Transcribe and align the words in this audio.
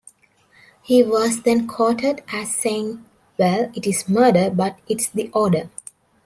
He 0.81 1.03
was 1.03 1.43
then 1.43 1.67
quoted 1.67 2.23
as 2.33 2.55
saying 2.55 3.05
Well, 3.37 3.71
it 3.75 3.85
is 3.85 4.09
murder, 4.09 4.49
but 4.49 4.79
it's 4.87 5.07
the 5.07 5.29
order. 5.29 5.69